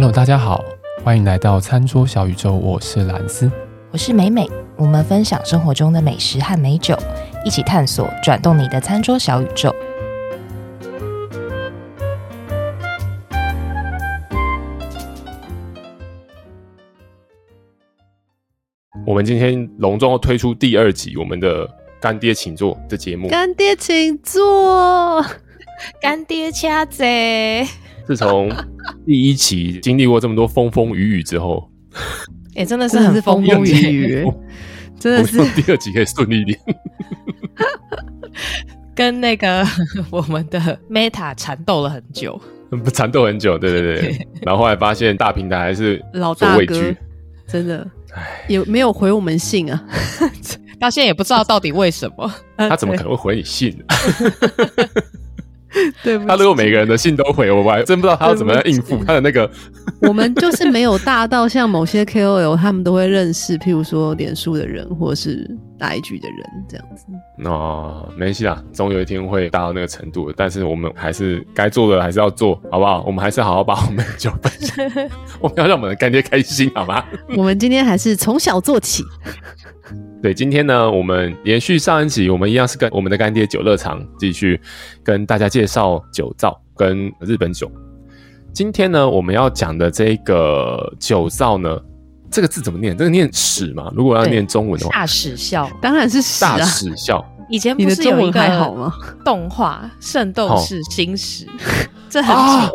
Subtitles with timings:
[0.00, 0.64] Hello，大家好，
[1.04, 3.52] 欢迎来到餐桌小宇宙，我是兰斯，
[3.90, 6.96] 我是美美，我们分享生活中的美食和美酒，
[7.44, 9.70] 一起探索转动你的餐桌小宇宙。
[19.06, 21.68] 我们今天隆重推出第二集，我们的
[22.00, 23.28] 干爹请坐的节目。
[23.28, 25.22] 干爹请坐，
[26.00, 27.68] 干爹掐贼。
[28.06, 28.50] 自从
[29.06, 31.70] 第一期经历过这么多风风雨雨之后，
[32.54, 34.32] 哎、欸，真的是很风风雨雨，
[34.98, 35.38] 真的是。
[35.60, 36.58] 第二集可以顺利一点，
[38.94, 39.64] 跟那个
[40.10, 42.40] 我们的 Meta 缠斗了很久，
[42.92, 44.00] 缠斗很久，对对对。
[44.00, 46.94] 对然后后来发现大平台还是老大哥，
[47.46, 47.86] 真的，
[48.48, 49.84] 也没有回我们信啊，
[50.80, 53.84] 到现在也不知道到底为什么，他怎么可能会回你信呢？
[56.02, 59.50] 对不起，他如果每个人的信都回，我还真不知道他要怎么样应付他的那个。
[60.02, 67.04] 我们就是没有大到像某些 KOL，他们都会认识，譬如说脸书的人或是 IG 的人这样子。
[67.44, 70.32] 哦，没关系啦，总有一天会达到那个程度。
[70.36, 73.02] 但是我们还是该做的还是要做，好不好？
[73.06, 77.04] 我们还是好好把我们的酒分享， 我们要让我们的干爹开心，好吗？
[77.36, 79.04] 我们今天还是从小做起。
[80.22, 84.60] 对，今天呢，我们延续上一集，我们一样是跟我们的干爹酒乐长继续
[85.02, 87.70] 跟大家介绍酒造跟日本酒。
[88.52, 91.80] 今天呢，我们要讲的这个酒造呢，
[92.30, 92.94] 这个字怎么念？
[92.94, 93.90] 这个念史嘛？
[93.96, 96.58] 如果要念中文的话，大史笑当然是史啊。
[96.58, 97.24] 大史校。
[97.48, 98.92] 以前不是有一个好吗？
[99.24, 101.46] 动画《圣斗士星矢》，
[102.10, 102.72] 这很久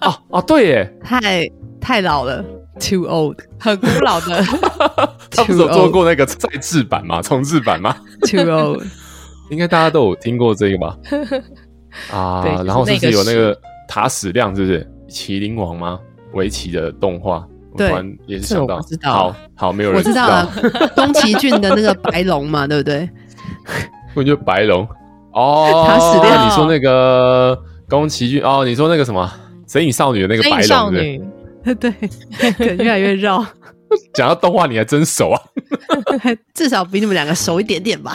[0.00, 1.48] 哦哦，对耶，太
[1.80, 2.44] 太老了。
[2.80, 4.42] Too old，很古老的。
[5.30, 7.22] 他不是有做过那个再制版吗？
[7.22, 8.82] 重制版吗？Too old，
[9.50, 10.96] 应该大家都有听过这个吧？
[12.10, 13.56] 啊， 然后是不是有那个
[13.88, 15.98] 塔矢亮，是不是麒麟王吗？
[16.32, 17.92] 围棋的动画，对，
[18.26, 19.12] 也是想到，知道。
[19.12, 20.52] 好好，没有人知道了。
[20.96, 23.08] 宫崎骏的那个白龙嘛，对不对？
[24.14, 24.86] 我觉得白龙
[25.32, 27.56] 哦，塔矢亮，你说那个
[27.88, 29.32] 宫崎骏哦，你说那个什么
[29.68, 31.20] 神隐少女的那个白龙对。
[31.80, 31.90] 对，
[32.58, 33.44] 对，越来越绕。
[34.12, 35.40] 讲到动画，你还真熟啊！
[36.52, 38.12] 至少比你们两个熟一点点吧。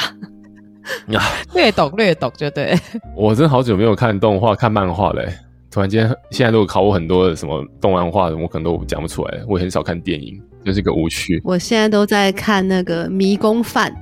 [1.54, 2.78] 略懂略懂就对。
[3.16, 5.24] 我真好久没有看动画、看漫画了。
[5.72, 9.40] 突然间，现在如果考我很多的什么动漫画，我可能都讲不出来。
[9.48, 11.40] 我也很少看电影，就是一个无趣。
[11.44, 13.94] 我现在都在看那个《迷宫饭》。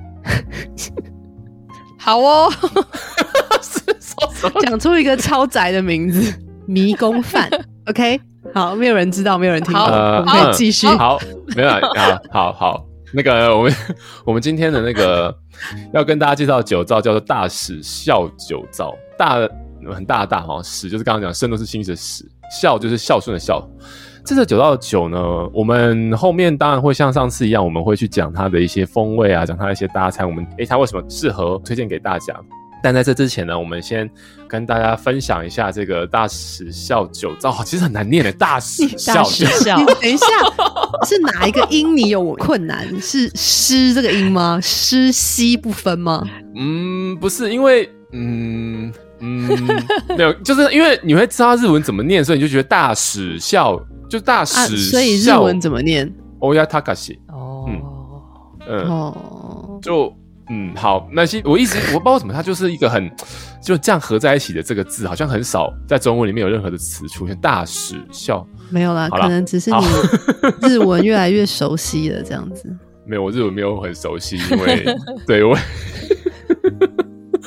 [1.98, 2.50] 好哦，
[4.62, 6.32] 讲出一个超宅的名字，
[6.66, 7.48] 《迷宫饭》。
[7.86, 8.20] OK。
[8.54, 10.86] 好，没有人知道，没有人听到，呃、我们可以继续。
[10.86, 11.18] 好，
[11.56, 13.72] 没有，啊好好，那个我们
[14.26, 15.34] 我们今天的那个
[15.92, 19.36] 要跟大家介绍酒造叫做大使孝酒造，大
[19.94, 22.24] 很大的大哈，使就是刚刚讲圣斗士星矢的使，
[22.60, 23.66] 孝就是孝顺的孝。
[24.24, 25.18] 这个酒造的酒呢，
[25.54, 32.34] 我们后面当然会像上次一样，我们会去讲它的一些风味啊，讲它的一些搭餐，我们诶，它为什么适合推荐给大家。
[32.82, 34.08] 但在这之前呢，我们先
[34.46, 38.32] 跟大家分享一下这个大使校酒造，其实很难念的。
[38.32, 40.26] 大使校， 大史校，等一下，
[41.04, 42.86] 是哪一个音你有困难？
[43.00, 44.60] 是诗这个音吗？
[44.62, 46.24] 诗西不分吗？
[46.54, 49.48] 嗯，不是，因为嗯嗯，
[50.16, 53.78] 没有，就是因为你会知道日文怎么念，所以你就觉得大使校
[54.08, 56.12] 就大使、啊，所以日文怎么念？
[56.38, 57.18] 欧亚塔卡西。
[57.28, 57.82] 哦，嗯，
[58.68, 60.14] 嗯哦，就。
[60.50, 63.10] 嗯，好，那些我一直我不知道为什么，它就是一个很
[63.62, 67.36] 就这样合在一起的这个字，好像很少在中文里面有任何的词出现。
[67.40, 69.76] 大使笑没有啦，可能只是你
[70.68, 72.74] 日文越来越熟悉了这样子。
[73.06, 74.84] 没有，我日文没有很熟悉，因为
[75.26, 75.56] 对我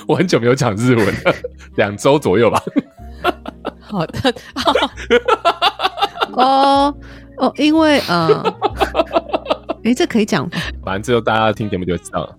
[0.08, 1.36] 我很久没有讲日文了，
[1.76, 2.62] 两周左右吧。
[3.80, 4.34] 好的，
[6.34, 6.96] 哦
[7.38, 8.42] 哦，因为呃，
[9.84, 10.50] 哎、欸，这可以讲，
[10.84, 12.36] 反正之后大家听节目就知道了。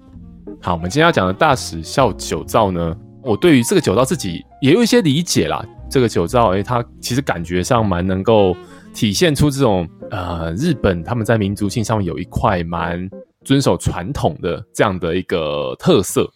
[0.64, 5.60] 好，我们今天要讲的大使校酒造呢，我对于这个酒造自己也有一些理解啦。
[5.90, 8.56] 这个酒造，诶，它其实感觉上蛮能够
[8.94, 13.10] 体现出这种呃，日本他们在民族性上面有一块蛮
[13.44, 16.30] 遵守传统的这样的一个特色。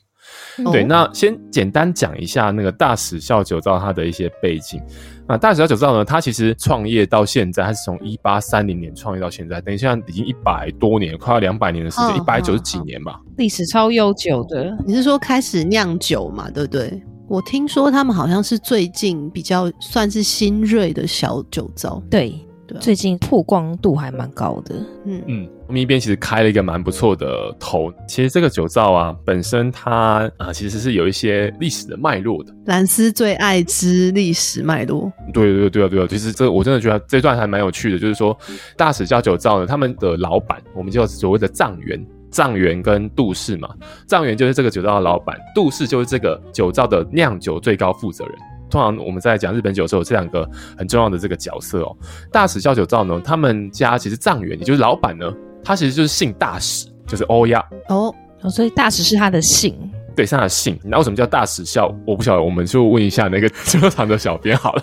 [0.65, 4.81] 哦、对，那先简单讲一下那个大史校酒造它的一些背景。
[5.29, 14.77] 那大史校酒造呢，它其实创业到现在，它是从一八三零年创业到现在，等于现在已经一百多年，快要两百年的时间，一百九十几年吧，历史超悠久的。
[14.87, 16.51] 你是说开始酿酒嘛？
[16.51, 17.03] 对不对？
[17.29, 22.01] 我听说他们好像是最近比较算是新锐的小酒糟。
[22.09, 24.75] 对，对啊，最近曝光度还蛮高的。
[25.05, 27.93] 嗯嗯，我们一边其实开了一个蛮不错的头。
[28.09, 32.53] 其实这个酒造啊，本身它啊、呃，其实是有一些历史的脉络的。
[32.67, 35.13] 兰斯最爱之历史脉络。
[35.33, 38.37] 对对对啊对啊，其实这我真的觉得这段还蛮有趣的，就是说
[38.77, 43.69] 大使叫酒造呢，他们的老板，我们叫所谓的藏元，藏元跟杜氏嘛，
[44.07, 48.35] 藏元就是这个酒造的老板，杜氏就是这个酒造的酿酒最高负责人。
[48.71, 51.97] 通常我们在讲日本酒的时候，有这两个很重要的这个角色哦。
[52.33, 55.33] 大使笑酒造呢，他们家其实藏元，也就是老板呢，
[55.63, 58.15] 他其实就是姓大使，就是欧亚哦，
[58.51, 59.77] 所以大使是他的姓，
[60.15, 60.79] 对，是他的姓。
[60.85, 61.93] 那为什么叫大使笑？
[62.07, 64.83] 我不晓得，我们就问一下那个酒喝厂的小编好了。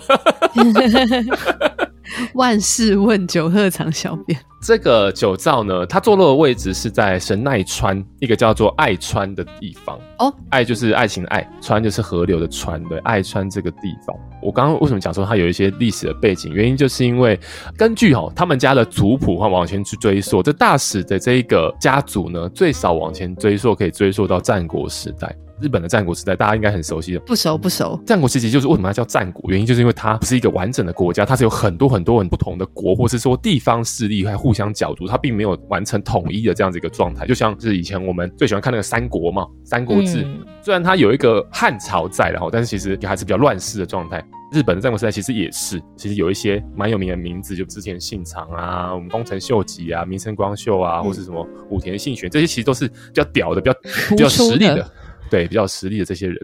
[2.34, 4.38] 万事问酒喝厂小便。
[4.62, 9.98] 这个酒造呢，它坐落的位置是在神奈川一个叫做爱川的地方。
[10.18, 14.16] 哦，爱就是爱情的爱，川就是河流的川，对，爱川这个地方。
[14.42, 16.50] 我刚刚为什么讲说它有一些历史的背景？
[16.50, 17.38] 原因就是因为
[17.76, 25.36] 根据哈他们家的族谱哈往前去追溯，这大使的这一个家族呢，最少往前追溯可以追溯到战国时代。
[25.60, 27.20] 日本的战国时代，大家应该很熟悉的。
[27.20, 28.00] 不熟不熟。
[28.04, 29.50] 战国时期就是为什么它叫战国？
[29.50, 37.26] 原因就是因为它不是一个完整的国家，它是有很多很多很不同的国，或是说地方势力还互相角逐，它并没有完成统一的这样子一个状态。
[37.26, 44.24] 就像是以前我们最喜欢看那个三国嘛，《三国志》嗯，虽然它有一个汉朝在，然后但是其实也还是比较乱世的状态。
[44.52, 53.76] 日本的战国时代其实也是，其实有一些蛮有名的名字，就之前信长啊，我们丰臣秀吉啊，明成光秀啊，或是什么武田信玄，这些其实都是比较屌的，比较
[54.10, 54.88] 比较 实力的。
[55.34, 56.38] 对，比较实力的这些人，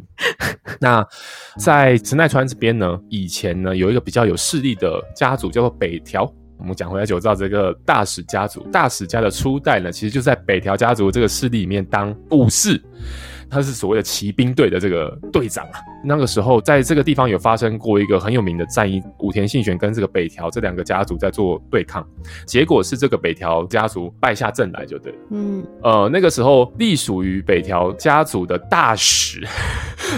[0.81, 1.06] 那
[1.56, 6.25] 在神奈川这边呢，以前呢有一个比较有势力的家族叫做北条。
[6.58, 12.82] 我们讲回来就知道这个大使家族，大使家的初代呢，其实就在北条家族这个势力里面当武士。
[13.50, 15.81] 他是所谓的骑兵队的这个队长啊。
[16.02, 22.06] 那个时候，在这个地方有发生过一个很有名的战役，武田信玄跟这个北条这两个家族在做对抗，
[22.47, 25.14] 结果是这个北条家族败下阵来，就对。
[25.31, 29.47] 嗯，呃，那个时候隶属于北条家族的大使，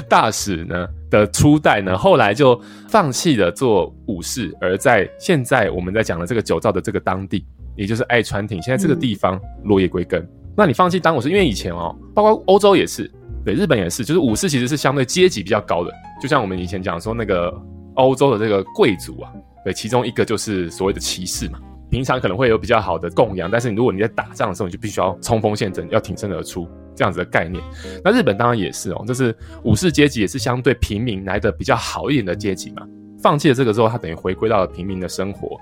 [0.08, 7.44] 大使呢的初代呢，后来就放弃了做武士，而在现在我们在讲的这个酒造的这个当地，
[7.74, 10.20] 也就是爱川町，现在这个地方落叶归根。
[10.22, 13.10] 嗯、那你放弃当武士，因为以前哦，包括欧洲也是。
[13.44, 17.52] 对，日本也是，就是武士其实是相对阶级比较高的，就像我们以前讲说那个
[17.94, 19.32] 欧洲的这个贵族啊，
[19.64, 21.58] 对，其中一个就是所谓的骑士嘛，
[21.90, 27.62] 平常可能会有比较好的供养，但是如果你在打仗的时候，你就必须要冲锋陷阵，要挺身而出这样子的概念。
[28.04, 32.86] 那日本当然也是哦，就是武士阶级也是相对平民来的比较好一点的阶级嘛。
[33.22, 35.56] 放弃了这个之后，他等于回归到了平民的生活。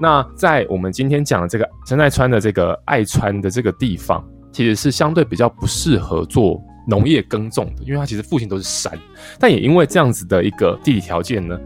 [0.00, 6.62] 那在我们今天讲的这个神奈川的这个爱川的这个地方，其实是相对比较不适合做。
[6.86, 8.92] 农业耕种的，因为它其实附近都是山，
[9.38, 11.58] 但也因为这样子的一个地理条件呢，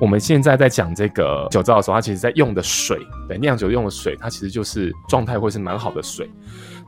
[0.00, 6.30] 我们现在在讲这个酒造的时候，它其实在用的水，对，酿酒用的水，它其实就是状态会是蛮好的水，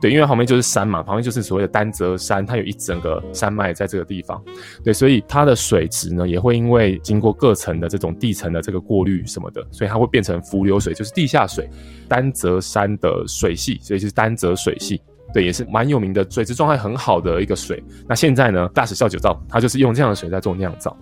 [0.01, 4.41] 对，因为旁边就是山嘛，旁边就是所谓的丹泽山，它有一整个山脉在这个地方，
[4.83, 11.69] 对，所以它的水质呢也会因为经过各层的这种地层的这个过滤什么的，所以它会变成伏流水，就是地下水，
[12.07, 15.01] 丹泽山的水系，所以是丹泽水系。
[15.33, 17.83] 对，也是蛮有名的，水质状态很好的一个水。
[18.07, 20.95] 那现在呢，大使孝酒造，它就是用这样的水在做酿造。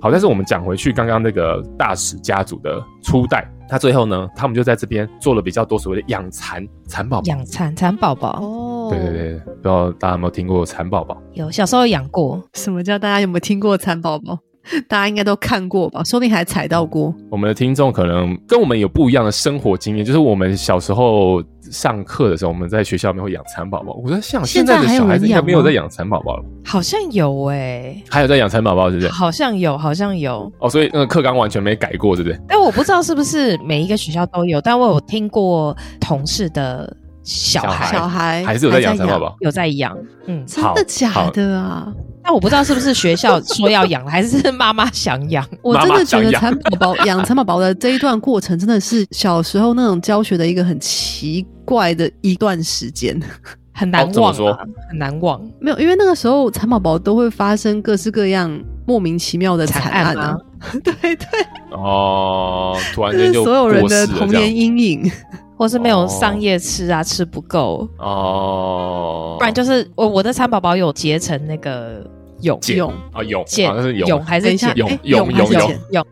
[0.00, 8.40] 好，但是我们讲回去，刚刚那个大使家族的初代，他最后呢，他们就在这边做了比较多所谓的养蚕蚕宝宝，养蚕蚕宝宝。
[8.42, 11.22] 哦，对对对，不知道大家有没有听过蚕宝宝？
[11.32, 12.42] 有，小时候养过。
[12.54, 14.38] 什么叫大家有没有听过蚕宝宝？
[14.88, 17.14] 大家应该都看过吧，说不定还踩到过。
[17.30, 23.94] 我们的听众可能跟我们有不一样的生活经验，就是我们小时候上课的时候，我们在学校里面会养蚕宝宝。
[24.04, 26.44] 我在想，现在的小孩子应该没有在养蚕宝宝了。
[26.64, 29.08] 好像有哎、欸，还有在养蚕宝宝，是不是？
[29.08, 30.50] 好像有，好像有。
[30.58, 32.38] 哦，所以那个课纲完全没改过，对不对？
[32.48, 36.92] 但我不知道是不是每一个学校都有，但我有听过同事的
[37.22, 39.96] 小孩，小孩还是有在养蚕宝宝，有在养。
[40.26, 41.92] 嗯，真的假的啊？
[42.26, 45.46] 但我不知道是不是学校说要养，还是妈妈想养。
[45.62, 53.16] 我真的觉得蚕宝宝养蚕宝宝的这一段过程，真的是小时候那种教学的一个很奇怪的一段时间，
[53.72, 54.58] 很难忘啊，
[54.90, 55.40] 很难忘。
[55.60, 60.36] 没有，因为那个时候蚕宝宝都会发生各式各样莫名其妙的惨案啊。
[60.82, 61.26] 对对。
[61.70, 65.12] 哦，突然间就所有人的童年阴影，
[65.56, 72.04] 或是没有桑叶吃啊，吃不够哦，不然就是我我的蚕宝宝有结成那个。
[72.40, 74.72] 蛹蛹啊蛹，那是蛹还是蛹？
[74.74, 76.04] 蛹蛹蛹蛹，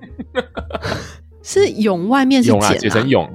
[1.43, 3.29] 是蛹 外面是茧啊，结成蛹，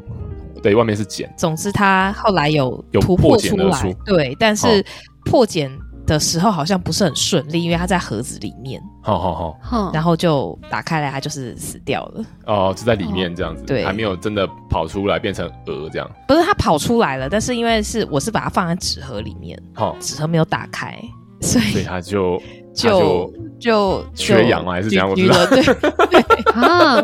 [0.61, 1.31] 对，外面是茧。
[1.37, 4.83] 总之，它后来有有突破出来，对，但是
[5.25, 5.71] 破茧
[6.05, 8.81] 的时候好像不是很顺利，因为它在盒子里面。
[9.01, 12.25] 好好好，然后就打开来，它就是死掉了。
[12.45, 16.09] 哦，就在里面这样子，对，还没有真的跑出来变成蛾这样。
[16.27, 20.99] 不是，它跑出来了，但是因为是我是把它放在纸盒里面，好，纸盒没有打开，
[21.41, 22.39] 所以所以它就
[22.73, 24.73] 就就缺氧吗？
[24.73, 25.09] 还是这样？
[25.09, 25.61] 我知道，对
[26.53, 27.01] 啊，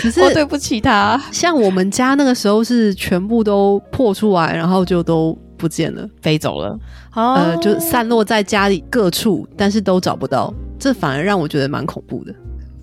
[0.00, 1.20] 可是对不起他。
[1.30, 6.78] 像我们家那个时候是全部都破出来，然后就都不见了，飞走了，
[7.14, 10.52] 呃，就散落在家里各处，但是都找不到。
[10.78, 12.34] 这反而让我觉得蛮恐怖的，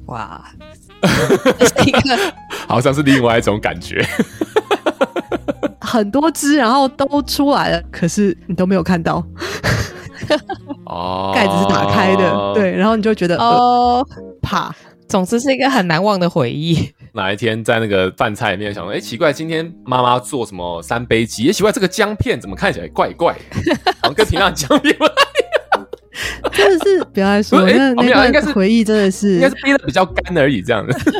[0.06, 0.42] 哇！
[2.68, 4.06] 好像是另外一种感觉，
[5.82, 9.26] 很多只，然后都出来了，可是你都没有看到。
[10.86, 14.06] 哦， 盖子是打开的，对，然后你就觉得哦，
[14.42, 14.74] 怕。
[15.08, 16.92] 总之是一个很难忘的回忆。
[17.14, 21.46] 哪一天在那个饭菜里面想说，哎，奇怪，今天妈妈做什么三杯鸡？
[21.46, 23.34] 也奇怪，这个姜片怎么看起来怪怪
[23.66, 25.16] 的， 好像跟平常姜片不一样。
[26.52, 31.12] 真的是不要再说，那那段回忆真的是应该是憋的比较干而已，这样子。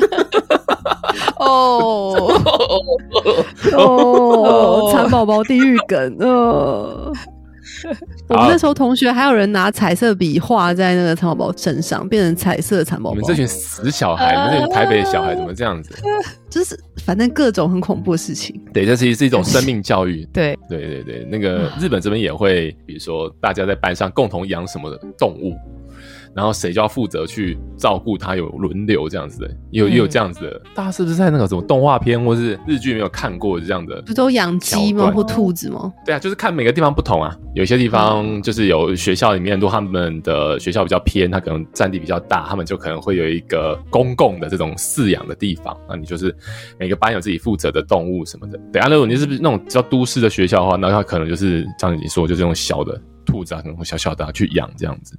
[1.38, 2.32] 哦
[3.74, 7.12] 哦，蚕宝宝地狱梗哦。
[8.30, 13.16] 我们那时候同学还有人拿彩色笔画在那个蚕宝宝身上，变成彩色蚕宝宝。
[13.16, 15.96] 你们这群死小孩，你们这群台北的小孩怎么这样子？
[16.50, 18.60] 就是反正各种很恐怖的事情。
[18.74, 20.28] 对，这其实是一种生命教育。
[20.34, 25.56] 对对对对，那个日本这边也会，比如说大家在班上共同养什么的动物。
[26.36, 30.62] 然后谁就要负责去照顾它，有轮流这样子的，也有也有这样子的。
[30.74, 34.02] 大家是不是在那个什么动画片或是日剧没有看过这样的？
[34.04, 35.12] 不都养鸡吗？
[35.12, 35.92] 或兔子吗？
[36.06, 37.36] 对啊，就是看每个地方不同啊。
[37.56, 45.76] 有些地方就是有学校里面，如果他们的学校比较偏，它可能占地比较大，他们就可能会有一个公共的这种饲养的地方。
[45.90, 46.34] 那你就是
[46.80, 48.58] 每个班有自己负责的动物什么的。
[48.72, 55.18] 等下，如果你是不是那种比较都市的学校的话，那它可能就是像你说，就这种小的兔子啊，可能会小小的、啊、去养这样子。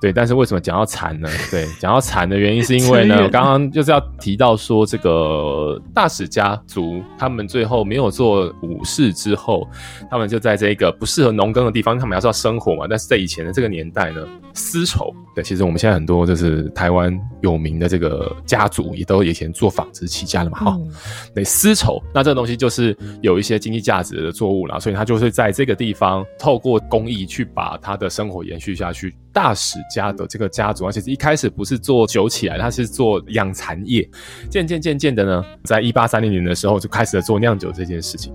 [0.00, 1.28] 对，但是为什么讲到蚕呢？
[1.50, 9.68] 对，讲到蚕的原因是因为呢， 我刚刚就是要提到说，这个大使家族他们最后没有做武士之后，
[10.10, 12.86] 他们就在这个不适合农耕的地方，他们要是要生活嘛。
[12.88, 20.88] 但是在以前的这个年代呢，丝绸，对，其实我们现在很多就是台湾有名的这个家族，也都以前做纺织起家的嘛，哈、嗯，
[21.34, 29.14] 对，丝绸，那这个东西就是有一些经济价值的作物啦，所以他就是在这个地方透过工艺去把他的生活延续下去。
[29.32, 34.08] 大使家的这个家族，而且是一开始不是做酒起来，他是做养蚕业。
[34.48, 38.32] 渐渐渐渐的呢，在一八三零年的时候就开始了做酿酒这件事情。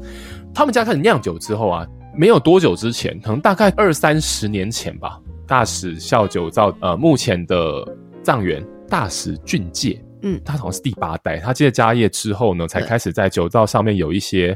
[0.54, 7.84] 他们家开始酿酒之后啊，没有多久之前，可能大概二三十年前吧，大使孝酒造呃目前的
[8.22, 14.56] 藏元大使俊介，嗯，他好像是第八代，他接着家业之后呢，才开始在酒造上面有一些。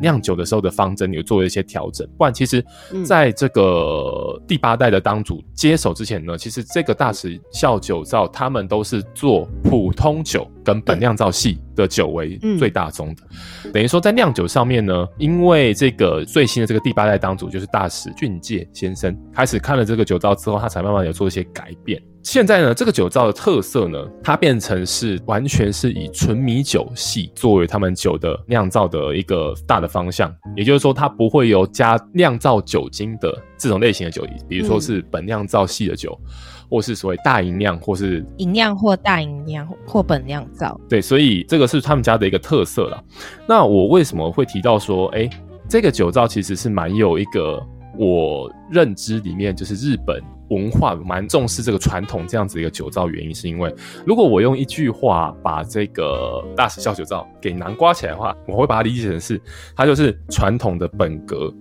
[0.00, 2.64] 酿酒的时候的方针有做了一些调整，不然其实
[3.04, 22.00] 在这个第八代的当主接手之前呢，其实这个大池孝酒造他们都是做普通酒跟本酿造系的酒为最大宗的，等于说在酿酒上面呢，因为这个最新的这个第八代当主就是大使俊介先生开始看了这个酒造之后，他才慢慢有做一些改变。
[22.22, 40.80] 现在呢，这个酒造的特色呢，它变成是完全是以纯米酒系作为他们酒的酿造的一个大的方向，也就是说，它不会有加酿造酒精的这种类型的酒，比如说是本酿造系的酒，嗯、或是所谓大吟酿，或是吟酿或大吟酿或本酿造。
[40.88, 43.02] 对，所以这个是他们家的一个特色啦。
[43.48, 45.30] 那我为什么会提到说，哎、欸，
[45.68, 47.60] 这个酒造其实是蛮有一个
[47.98, 50.22] 我认知里面就是日本。
[50.50, 53.72] 文化蛮重视这个传统这样子一个酒造，原因是因为
[54.04, 59.40] 如果我用一句话把这个大使孝酒造给囊括起来的话，我会把它理解成是
[59.76, 61.54] 它就是传统的本格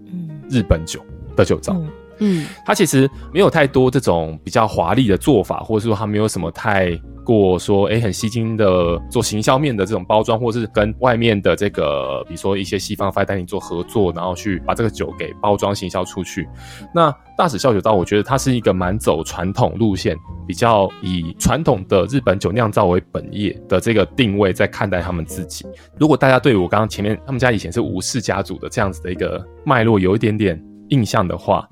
[0.49, 1.73] 日本酒的酒造。
[1.75, 1.87] 嗯，
[2.19, 6.99] 嗯它其实没有太多这种比较华丽的做法，或者说它没有什么太。
[7.25, 16.49] 过说，哎、很吸睛的做行销面的这种包装，或者是跟外面的这个，比如说一些西方 fine dining 做合作，然后去把这个酒给包装行销出去。
[16.91, 25.67] 那大使笑酒造，我觉得它是一个蛮走传统路线，比较以传统的日本酒酿造为本业的这个定位在看待他们自己。
[25.99, 31.69] 如果大家对我刚刚前面他们家以前是武士家族的这样子的一个脉络有一点点印象的话，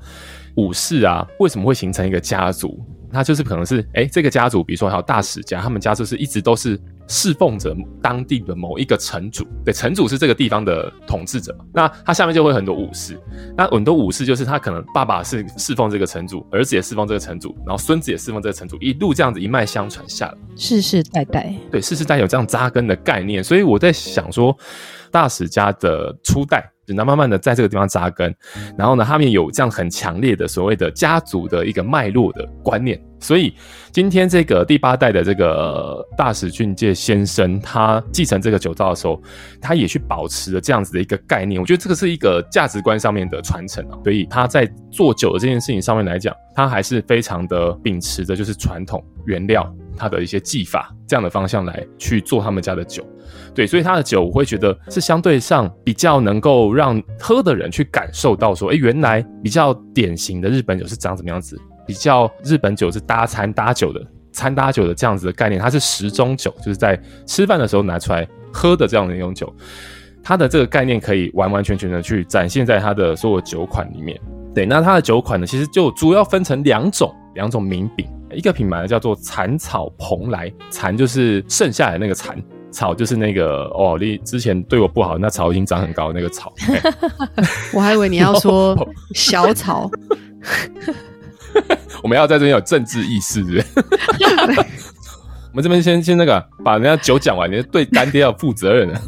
[0.57, 2.79] 武士啊，为什么会形成一个家族？
[3.09, 11.57] 他就是可能是哎、欸，这个家族，比如说还有大使家，他们家就是一直都是侍奉着当地的某一个城主，对，城主是这个地方的统治者。
[11.73, 13.17] 那他下面就会很多武士，
[13.55, 23.41] 那很多武士就是他可能爸爸是侍奉这个城主，儿子也侍奉这个城主，然后孙子也侍奉这个城主，一路这样子一脉相传下来，世世代代，对，世世代有这样扎根的概念。
[23.41, 24.55] 所以我在想说，
[25.11, 28.33] 大使家的初代那慢慢的在这个地方扎根，
[28.77, 33.53] 然后呢，他们有这样很强烈的所谓的家族的一个脉络的观念，所以
[33.91, 39.21] 今天这个第八代的这个大使俊介先生，他继承这个酒造的时候，
[39.61, 49.69] 他也去保持了这样子的一个概念，我觉得这个是一个价值观上面的传承啊，所以他在做酒的这件事情上面来讲，他还是非常的秉持着就是传统原料。
[49.97, 53.03] 他的一些技法这样的方向来去做他们家的酒，
[53.53, 69.51] 对，所以他的酒我会觉得是相对上比较能够让喝的人去感受到说，哎，原来比较典型的日本酒是长什么样子，比较日本酒是搭餐搭酒的，餐搭酒的这样子的概念，它是时钟酒，就是在吃饭的时候拿出来喝的这样的一种酒，
[70.23, 74.19] 它的这个概念可以完完全全的去展现在它的所有酒款里面。
[74.53, 78.07] 对，那它的酒款呢，其实就主要分成两种，两种名饼。
[78.31, 82.37] 一个品牌呢叫做残草蓬莱，残就是剩下来的那个残，
[82.71, 86.53] 草就是那个哦，你之前对我不好，那草已经长很高的那个草。
[87.73, 88.77] 我还以为你要说
[89.13, 89.89] 小草。
[92.03, 93.63] 我们要在这边有政治意识，对
[95.51, 99.01] 我们这边先先那个把人家酒讲完，你对干爹要负责任的。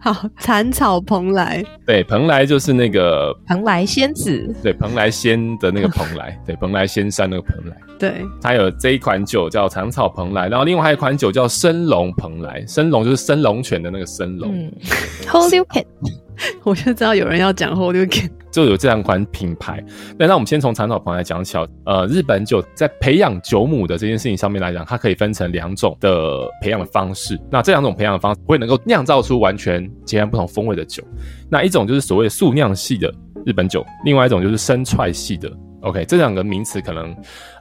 [0.00, 14.72] 好，残草蓬莱，对，蓬莱就是那个蓬莱仙子，对，蓬莱仙的那个蓬莱，对，蓬莱仙山那个蓬莱，对，它有这一款酒叫长草蓬莱，然后另外还有一款酒叫生龙蓬莱，生龙就是生龙泉的那个生龙，嗯，
[15.26, 15.84] Holuken
[16.62, 19.84] 我就知道有人要讲 Holuken 就有这两款品牌。
[20.16, 21.58] 那那我们先从长草蓬莱讲起。
[21.84, 27.38] 呃，日本酒在培养酒母的这件事情上面来讲，它可以分成两种的培养的方式。
[27.50, 31.02] 那这两种培养的方式会能够酿造出完全截然不同风味的酒。
[31.50, 33.12] 那一种就是所谓的素酿系的
[33.44, 35.50] 日本酒，另外一种就是生踹系的。
[35.80, 37.14] OK，这两个名词可能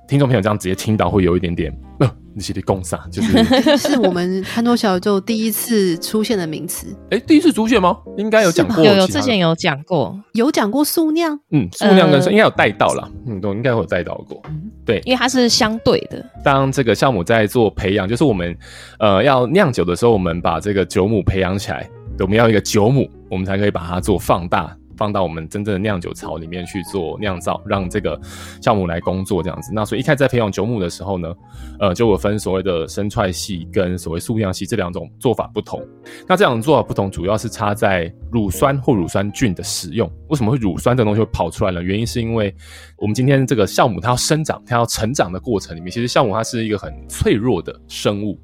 [0.08, 1.76] 听众朋友这样直接听到会有一点点。
[2.00, 3.04] 呃你写的共啥？
[3.12, 6.86] 就是 是我们餐桌小宇宙第一次出现的名词。
[7.10, 7.98] 哎、欸，第一次出现吗？
[8.16, 11.34] 应该有讲过，有有之前有讲过，有讲过素酿。
[11.50, 14.40] 嗯，素酿跟生应该有带到啦，嗯，都应该会有带到过。
[14.86, 16.24] 对，因为它是相对的。
[16.44, 18.56] 当这个酵母在做培养，就是我们
[19.00, 24.78] 呃要酿酒的时候，我们把这个酒母培养起来，我们要一个酒母，我们才可以把它做放大。
[24.98, 28.20] 放到我们真正的酿酒槽里面去做酿造，让这个
[28.62, 29.72] 酵母来工作这样子。
[29.74, 31.34] 那所以一开始在培养酒母的时候呢，
[31.80, 35.82] 呃，就有分所谓的生踹系跟所谓素酿系这两种做法不同。
[36.28, 40.12] 那这两种做法不同，主要是差在乳酸或乳酸菌的使用。
[40.30, 41.82] 为什么会乳酸这东西会跑出来呢？
[41.82, 42.54] 原因是因为
[42.98, 48.40] 我们今天这个酵母它要生长，它要成长的过程里面，其实酵母它是一个很脆弱的生物，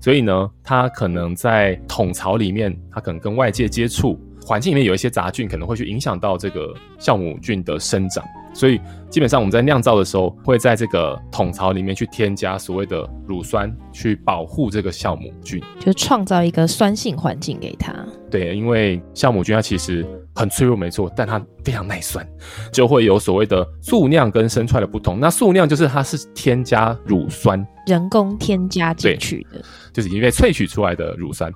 [0.00, 4.18] 所以呢，它可能在桶槽里面，它可能跟外界接触。
[4.48, 8.24] 环境里面有一些杂菌，可能会去影响到这个酵母菌的生长，
[8.58, 17.94] 所以基本上我们在酿造的时候，会在这个桶槽里面去添加所谓的乳酸，去保护这个酵母菌，就创造一个酸性环境给它。
[18.28, 22.26] 对，因为酵母菌它其实很脆弱，没错，但它非常耐酸，
[22.72, 25.20] 就会有所谓的素酿跟生踹的不同。
[25.20, 29.62] 那素酿就是它是添加乳酸，人工添加进去的。
[29.92, 31.50] 就是已经被萃取出来的乳酸，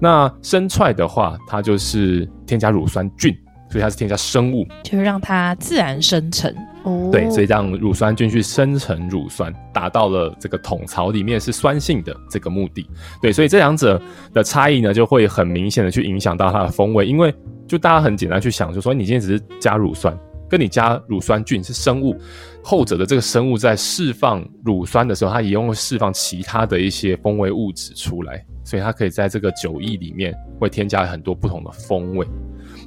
[0.00, 3.32] 那生踹的话，它就是添加乳酸菌，
[3.74, 6.54] 所以它是添加生物，就是让它自然生成。
[6.84, 12.88] 哦，对，所以让乳酸菌去生成乳酸，达到了这个桶槽里面是酸性的这个目的。
[13.20, 14.00] 对，所以这两者
[14.32, 17.34] 的差异呢，就会很明显的去影响到它的风味，因为
[17.66, 20.16] 就大家很简单去想，就说你今天只是加乳酸。
[20.48, 22.16] 跟你加乳酸菌是生物，
[22.62, 32.24] 后者的这个生物在释放乳酸的时候，它也会释放其他的一些风味物质出来，所以它可以在这个酒液里面会添加很多不同的风味。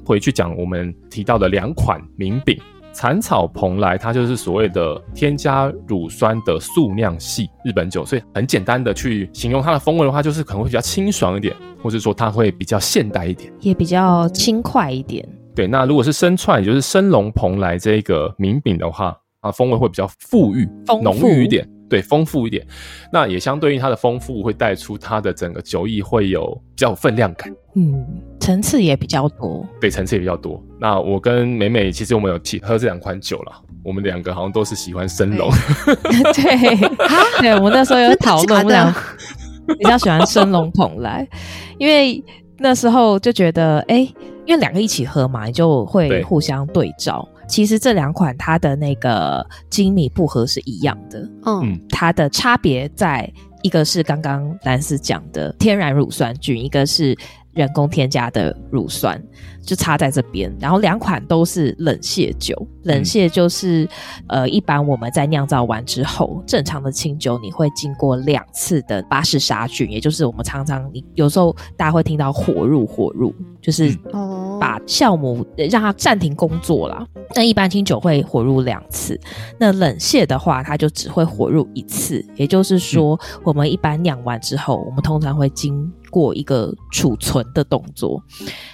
[0.08, 2.58] 回去讲我们提到的两款名饼，
[2.94, 15.28] 残草蓬莱，它就是所谓的添加乳酸的素酿系日本酒，所以很简单的去形容它的风味的话，就是可能会比较清爽一点，或者说它会比较现代一点，也比较轻快一点。
[15.54, 20.66] 对，那如果是生串，也就是生龙蓬莱这个名饼的话，啊，风味会比较富裕、
[21.04, 22.66] 浓郁一点，对，丰富一点。
[23.12, 26.46] 那也相对应它的丰富，会带出它的整个酒意会有
[26.76, 28.06] 比较有分量感，嗯，
[28.40, 30.62] 层次也比较多，对，层次也比较多。
[30.80, 33.52] 那我跟美美其实我们有提喝这两款酒了，
[33.84, 35.50] 我们两个好像都是喜欢生龙，
[36.34, 36.78] 对，
[37.42, 38.94] 对，我们那时候有讨论，我们俩
[39.80, 41.28] 比较喜欢生龙捧来，
[41.78, 42.24] 因为
[42.58, 44.08] 那时候就觉得，哎。
[44.48, 47.28] 因为两个一起喝嘛，你就会互相对照。
[47.48, 53.32] 对其实这两款它的那个精米不合是一样的，嗯，它的差别在
[53.64, 57.18] 一个是刚刚蓝斯讲的天然乳酸菌，一个是
[57.58, 59.22] 人工添加的乳酸。
[59.68, 62.56] 就插在这边，然后两款都是冷泻酒。
[62.84, 63.84] 冷泻就是，
[64.28, 73.94] 嗯、呃，一般我们在酿造完之后，正常的清酒你会经过两次的巴氏杀菌，也就是我们常常你有时候大家会听到火入火入，就是
[74.58, 77.06] 把酵母让它暂停工作啦。
[77.36, 79.20] 那一般清酒会火入两次，
[79.60, 82.26] 那冷泻的话，它就只会火入一次。
[82.38, 88.22] 也就是说，我们一般酿完之后，我们通常会经过一个储存的动作。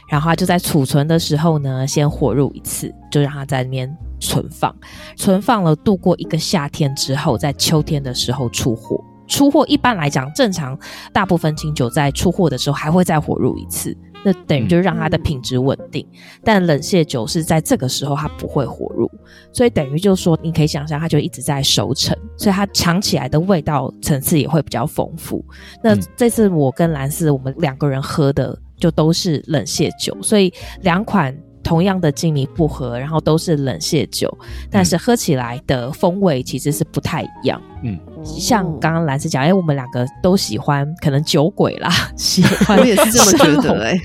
[0.10, 4.76] 然后就在储存的时候呢，先火入一次，就让它在里面存放，
[5.16, 9.04] 存放了度过一个夏天之后，在秋天的时候出货。
[9.26, 10.78] 出货一般来讲，正常
[11.14, 16.08] 大部分清酒在出货的时候还会再火入一次，那等于就让它的品质稳定。
[16.12, 19.10] 嗯、但冷泻酒是在这个时候它不会火入，
[19.52, 25.44] 所以等于就是说，你可以想象它就一直在熟成，所以它尝起来的味道层次也会比较丰富。
[25.84, 28.58] 那这次我跟兰斯我们两个人喝的。
[28.76, 34.36] 就都是冷泻酒，所以两款同样的精米不合，然后都是冷泻酒，
[34.70, 37.62] 但是喝起来的风味其实是不太一样。
[37.84, 43.98] 嗯，像刚刚兰斯讲，哎，我们两个都喜欢，可能酒鬼啦， 喜欢我也是这么觉得，哎，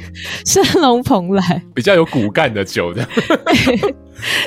[0.46, 3.06] 生龙蓬莱比较有骨干的酒的。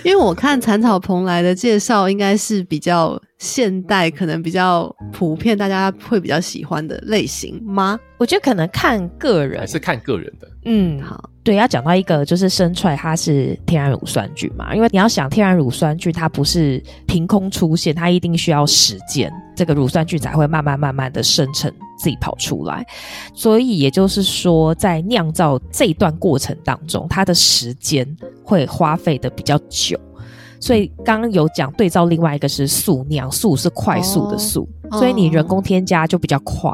[0.04, 7.98] 因为我看残草蓬莱的介绍，应该是比较现代，可能比较普遍，大家会比较喜欢的类型吗？
[8.18, 10.48] 我觉得可能看个人，还是看个人的。
[10.66, 22.86] 嗯，好，对，要讲到一个就是生踹，它是天然乳酸菌嘛，因为你要想天然乳酸菌，它不是凭空出现，它一定需要时间，这个乳酸菌才会慢慢慢慢的生成，自己跑出来。
[23.34, 28.06] 所以也就是说，在酿造这一段过程当中，它的时间
[28.44, 30.00] 会花费的比较久。
[30.60, 36.72] 所以刚刚有讲对照，另外一个是速酿，速是快速的速，哦，所以你人工添加就比较快。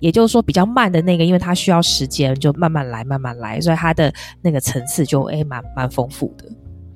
[0.00, 6.44] 也就是说，比较慢的那个，因为它需要时间，就慢慢来，慢慢来，所以它的那个层次就诶蛮蛮丰富的。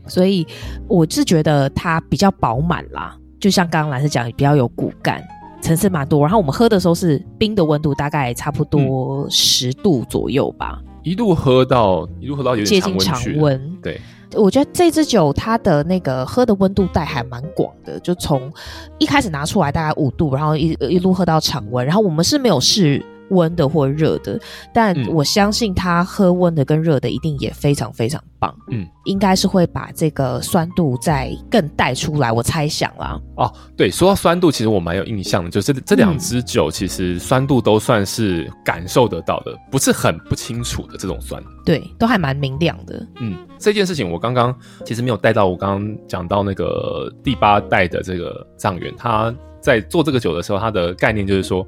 [0.07, 0.47] 所以
[0.89, 5.23] 我是觉得它比较饱满啦，就像刚刚兰斯讲，比较有骨干，
[5.63, 6.21] 层次蛮多。
[6.23, 14.01] 然后我们喝的时候是冰的温度，大概差不多十度左右吧，嗯、一度喝到一路喝到有点接近常温，对。
[14.37, 18.53] 我觉得这支酒它的那个喝的温度带还蛮广的，就从
[18.99, 23.05] 一开始拿出来大概五度，然后一一路喝到常温，然后我们是没有试。
[23.35, 24.39] 温的或热的，
[24.73, 28.55] 但我相信他喝温的跟热的一定也非常非常棒。
[28.71, 33.21] 嗯，应该是会把这个酸度再更带出来，我猜想啦。
[33.37, 41.43] 哦，对，说到酸度，其实我蛮有印象的，就是这两支酒其实酸度都算是感受得到的，嗯、不是很不清楚的这种酸。
[41.65, 43.07] 对，都还蛮明亮的。
[43.21, 49.35] 嗯，这件事情我刚刚其实没有带到，我刚刚讲到那个第八代的这个藏元，他。
[49.65, 51.67] 在做这个酒的时候，它的概念就是说，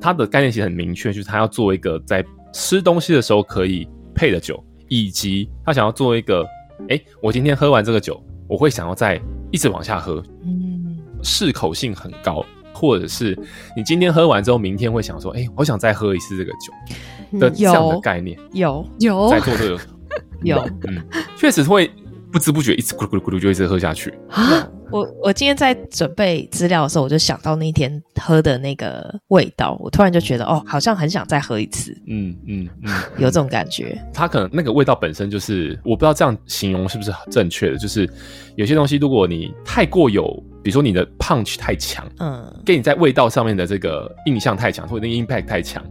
[0.00, 6.42] 它的概念其实很明确，就是他要做一个在吃东西的时候可以配的酒，以及他想要做一个，
[6.88, 13.38] 哎，我今天喝完这个酒，我会想要再一直往下喝，嗯，适口性很高，或者是
[13.76, 18.88] 你今天喝完之后，明天会想说，哎，我想再喝一次这个酒的这样的概念，有。
[19.00, 19.28] 有。
[19.28, 19.78] 在做这个，
[20.42, 21.04] 有，嗯，
[21.36, 21.90] 确实会
[22.32, 24.68] 不知不觉一直咕噜咕噜咕噜就一直喝下去啊。
[24.90, 31.94] 我我今天在准备资料的时候，我就想到那天喝的那个味道，我突然就觉得哦，好像很想再喝一次。
[32.06, 34.00] 嗯嗯嗯， 有这种感觉。
[34.14, 38.08] 它可能那个味道本身就是，我不知道这样形容是不是很正确的，就是
[38.56, 40.24] 有些东西如果你太过有，
[40.62, 45.84] 比如说你的 punch 太强，嗯，给你在味道上面的这个印象太强，或者那个 impact 太强，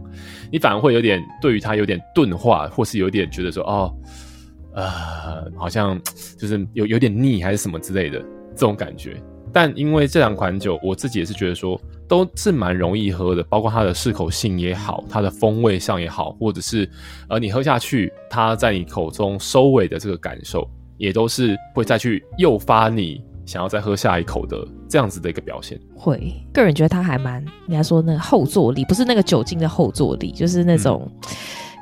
[0.50, 3.94] 你反而会有点对于它有点钝化，或是有点觉得说哦，
[4.78, 6.00] 呃，好像
[6.38, 8.24] 就是有有点腻还是什么之类的。
[8.54, 16.90] 这种感觉，但因为这两款酒，我自己也是觉得说都是蛮容易喝的，包括它的适口性也好，它的风味上也好，或者是
[17.28, 25.80] 呃你喝下去，它在你口中收尾的这个感受，也都是会再去诱发你想要再喝下一口的这样子的一个表现。
[25.94, 27.34] 会，个人觉得它还蛮，
[27.68, 31.08] 人家说那个后坐力，不是那个酒精的后坐力，就是那种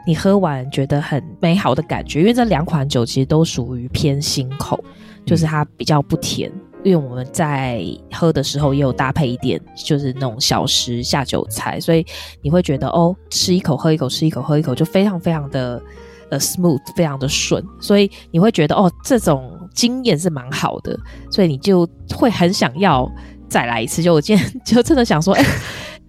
[0.06, 2.20] 你喝完觉得很美好的感觉。
[2.20, 4.82] 因为这两款酒其实都属于偏辛口，
[5.26, 6.50] 就是它比较不甜。
[6.84, 12.06] 因为我们在喝的时候也有搭配一点，就是那种小食下酒菜，所以
[12.40, 15.82] 你会觉得哦，吃一口喝一口，吃一口喝一口，就非常非常的
[16.30, 20.96] 呃 smooth，非常的顺，所以你会觉得哦，这种经验是蛮好的，
[21.28, 23.10] 所以你就会很想要
[23.48, 24.00] 再来一次。
[24.00, 25.44] 就我今天 就真的想说，哎，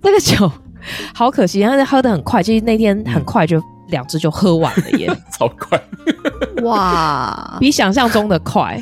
[0.03, 0.51] 那个酒
[1.15, 5.82] 好可惜，因为喝的很快，其实那天很快就两支就喝完了耶， 超快，
[6.63, 8.82] 哇，比想象中的快。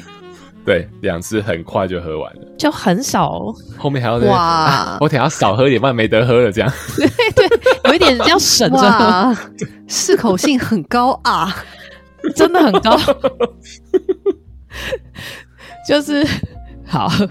[0.65, 3.53] 对，两支很快就喝完了，就很少。
[3.77, 6.51] 后面还要哇、啊，我等下少喝一点，不然没得喝了。
[6.51, 7.47] 这样，对对，
[7.85, 9.37] 有一点要省着喝，
[9.87, 11.55] 适口性很高啊。
[12.35, 12.97] 真的很高，
[15.87, 16.25] 就是
[16.87, 17.27] 好，不知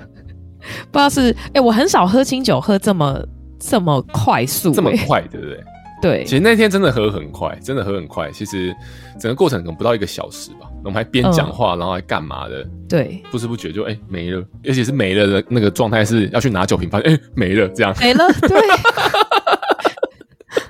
[0.93, 3.21] 道是哎、欸，我很少喝清酒喝这么
[3.59, 5.61] 这么快速、欸，这么快，对不对？
[6.05, 8.31] 对，其实那天真的喝很快，真的喝很快。
[8.31, 8.77] 其实
[9.19, 10.69] 整个过程可能不到一个小时吧。
[10.85, 12.62] 我们还边讲话，嗯、然后还干嘛的？
[12.87, 18.27] 对，不知不觉就哎、欸、没了，而且是没了的那个状态，是要去拿酒瓶，发现哎没了，这样没了。
[18.47, 18.61] 对，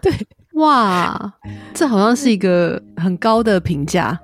[0.12, 0.12] 对，
[0.52, 1.34] 哇，
[1.74, 4.16] 这好像是一个很高的评价。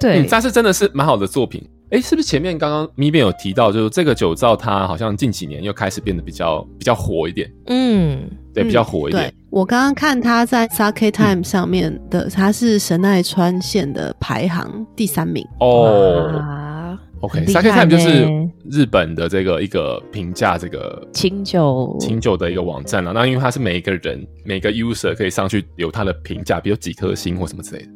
[0.00, 1.64] 对，嗯、但是真的是蛮好的作品。
[1.92, 7.52] 哎，是不是前面刚刚咪边有提到，就是这个酒造它好像近几年又开始变得比较比较火一点？
[7.66, 8.18] 嗯，
[8.54, 9.28] 对，比较火一点。
[9.28, 15.46] 对，我刚刚看它在 Sake Time 上面的，它是神奈川县的排行第三名。
[15.60, 18.26] 哦，OK，Sake Time 就是
[18.70, 23.12] 日本的这个一个评价这个清酒清酒的一个网站了。
[23.12, 27.88] 那因为它是每一个人每个 user 可以上去留他的评价，比如几颗星或什么之类的。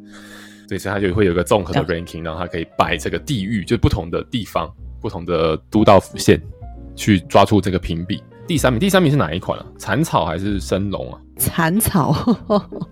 [0.67, 4.69] 对，所以它就会有一个综合的 ranking，然后它可以摆这个地域，就是不同的地方、
[5.01, 6.41] 不同的都道府县，
[6.95, 8.21] 去抓出这个评比。
[8.47, 9.65] 第三名，第三名是哪一款啊？
[9.77, 11.19] 蚕草还是生龙啊？
[11.37, 12.15] 蚕草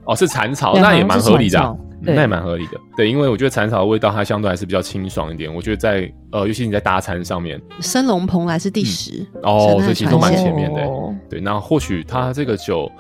[0.06, 2.80] 哦，是蚕草，那也蛮合理的，啊嗯，那也蛮合理的。
[2.96, 5.54] 对，因为我觉得蚕草的味道它相对还是比较清爽一点。
[5.54, 10.82] 我觉得在呃，尤其你在搭餐上面，生龙蓬莱是第十，嗯，哦，所以其实都蛮前面的。
[11.30, 12.92] 对，那或许它这个酒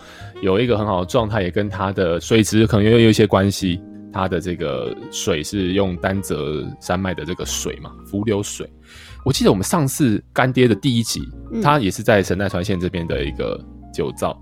[0.42, 3.82] 有一个很好的状态，也跟它的水质可能也有一些关系。
[4.16, 8.66] 它的这个水是用丹泽山脉的这个水嘛，伏流水。
[9.26, 13.62] 我记得我们上次干爹的第一集，嗯、它也是在神奈川县这边的一个
[13.94, 14.42] 酒造。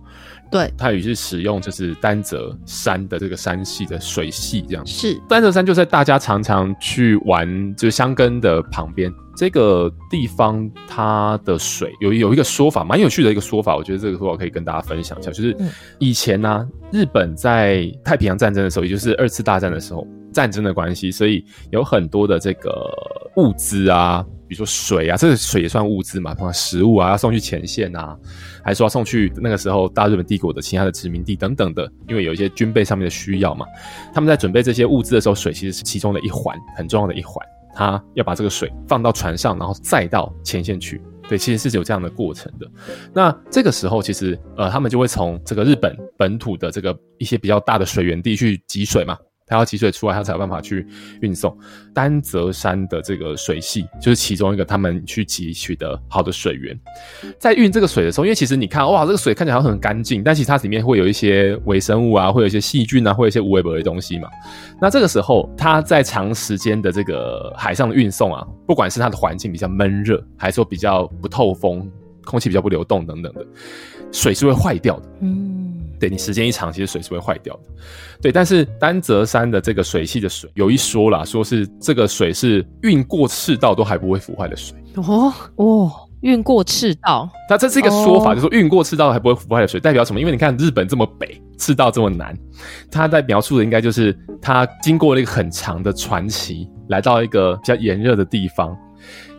[0.54, 4.86] 对，它也是使用就是丹泽山的这个山系的水系这样。
[4.86, 15.58] 是，丹泽山就在大家常常去玩就是箱根的旁边这个地方，它的水有有一个说法蛮有趣的一个说法，我觉得这个说法可以跟大家分享一下，就是
[15.98, 22.72] 以前呢、啊，日本在太平洋战争的时候，也就是二次大战的时候，战争的关系，所以有很多的这个
[23.38, 24.24] 物资啊。
[24.54, 28.16] 比如说水啊，这个水也算物资嘛，包括食物啊，要送去前线啊，
[28.64, 33.66] 还说要送去那个时候大日本帝国的其他的殖民地等等的，因为有一些军备上面的需要嘛。
[34.14, 37.44] 他们在准备这些物资的时候，水其实是其中的一环，很重要的一环。
[37.76, 41.02] 他要把这个水放到船上，然后载到前线去。
[41.28, 42.70] 对，其实是有这样的过程的。
[43.12, 49.18] 那这个时候，其实呃，他们就会从这个日本本土的这个一些比较大的水源地去集水嘛。
[49.54, 50.86] 他要集水出来，它才有办法去
[51.22, 51.56] 运送。
[51.94, 56.78] 丹泽山的这个水系就是其中一个他们去汲取的好的水源。
[57.38, 64.28] 在运这个水的时候，因为其实你看，哇，这个水看起来好像很干净，但其实它里面会有一些微生物啊，会有一些细菌啊，会有一些无微不的东西嘛。
[64.82, 71.88] 那这个时候，它在长时间的这个海上的运送啊，不管是它的环境比较闷热，还是说比较不透风，
[72.26, 73.46] 空气比较不流动等等的，
[74.12, 75.10] 水是会坏掉的。
[75.22, 75.73] 嗯。
[76.00, 77.62] 对，你时间一长，其实水是会坏掉的。
[78.22, 84.78] 对，但是丹泽山的这个水系的水有一说啦，说是这个水是运过赤道都还不会腐坏的水。
[84.96, 90.20] 哦哦，运过赤道，那这是一个说法，哦、就是说运过赤道还不会腐坏的水，代表什么？
[90.20, 92.38] 因为你看日本这么北，赤道这么南，
[92.92, 98.78] 它在描述的应该就是它经过了一个很长的传奇，来到一个比较炎热的地方。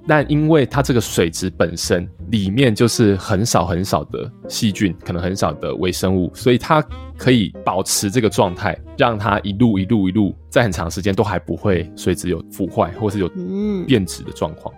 [0.07, 6.85] 但因为它这个水质本身里面就是很少很少的细菌，可能很少的微生物，所以它
[7.17, 13.29] 可以保持这个状态，让它一路一路一路在很长时间都还不会水质有腐坏或是有
[13.87, 14.75] 变质的状况。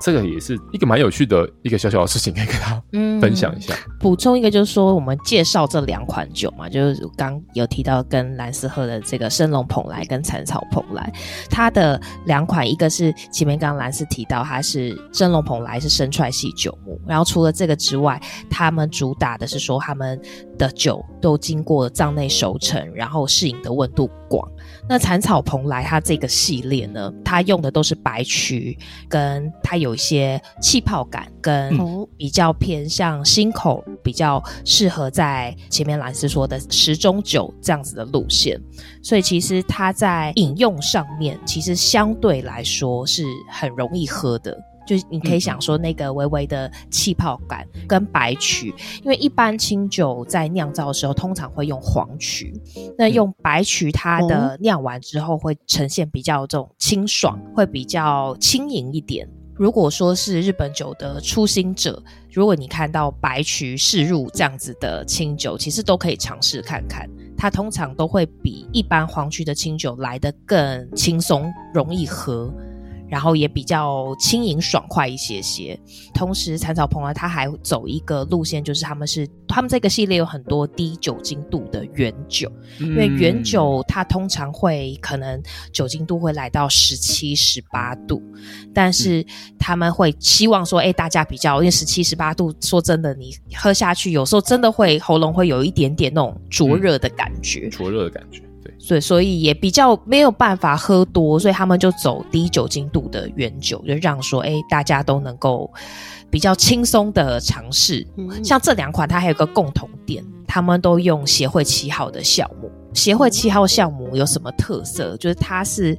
[0.00, 2.82] 这个也是一个蛮有趣的一个小小的事情，可以跟他
[3.20, 3.74] 分享一下。
[4.00, 11.12] 补、嗯、充一个，就是说我们介绍这两款酒嘛，就是刚有提到跟兰斯喝的这个生龙蓬莱跟残草蓬莱，
[11.48, 20.20] 它的两款，一个是前面刚刚兰斯提到，它是生龙蓬莱是生踹系酒木，然后除了这个之外，他们主打的是说他们
[20.58, 24.48] 的酒都经过藏内熟成，然后适应的温度广。
[24.88, 28.76] 那残草蓬莱它这个系列呢，它用的都是白曲，
[29.08, 31.78] 跟它有一些气泡感，跟
[32.16, 38.60] 比较偏向新口，比较适合在前面兰斯说的时钟酒这样子的路线，
[39.02, 44.56] 所以其实它在饮用上面，其实相对来说是很容易喝的。
[44.86, 52.52] 就是你可以想说那个微微的气泡感跟白曲，因为一般清酒在酿造的时候通常会用黄曲，
[52.98, 59.28] 那用白曲它的酿完之后会呈现比较这种清爽，会比较轻盈一点。
[59.56, 72.52] 如果说是日本酒的初心者，如果你看到白曲试入这样子的清酒，其实都可以尝试看看，它通常都会比一般黄曲的清酒来得更轻松，容易喝。
[73.14, 75.78] 然后也比较轻盈爽快一些些。
[76.12, 82.50] 同时，残草蓬莱它还走一个路线，就是他们是他们这个系列有很多低酒精度的原酒，
[82.80, 88.20] 嗯、因为原酒它通常会可能酒精度会来到十七、十八度，
[88.74, 89.24] 但是
[89.60, 98.42] 他们会希望说，哎，大家比较因为十七、十八度，说真的，你喝下去有时候真的会喉咙会有一点点那种灼热的感觉，灼热的感觉。
[98.88, 105.70] 对，所以也比较没有办法喝多，所以他们就走低酒精度的原酒，就让说，哎，大家都能够
[106.30, 108.06] 比较轻松的尝试。
[108.16, 112.70] 嗯、像这两款，它还有个共同点，他们都用协会七号的酵母。
[112.94, 115.16] 协会七号酵母有什么特色？
[115.18, 115.98] 就是它是，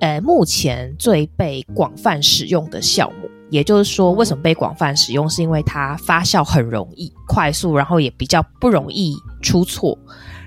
[0.00, 3.30] 呃，目前最被广泛使用的酵母。
[3.50, 5.28] 也就是说，为什么被广泛使用？
[5.28, 9.96] 是因为它发酵很容易、快速，然后也比较不容易出错。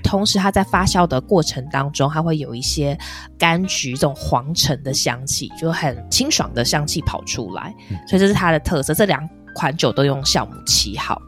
[0.04, 2.98] 同时，它在发酵的过程当中，它会有一些
[3.38, 7.76] 柑橘这种黄橙的香气，就很清爽的香气跑出来，
[8.08, 8.92] 所以这是它的特色。
[8.92, 11.22] 这两款酒都用酵母七号。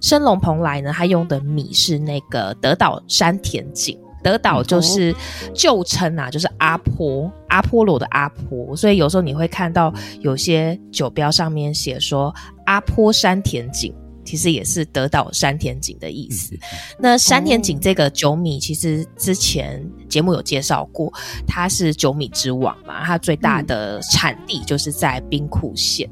[0.00, 5.14] 生龙蓬莱呢，它用的米是那个德岛山田锦，德岛就是
[5.54, 12.34] 旧称啊，就是阿波阿波罗的阿波，所以有时候你会看到有些酒标上面写说
[12.64, 13.94] 阿波山田锦。
[14.24, 16.58] 其实也是德岛山田锦的意思。
[16.98, 21.12] 那山田锦这个酒米，其实之前节目有介绍过，
[21.46, 26.10] 它是酒米之王嘛，它最大的产地就是在兵库县。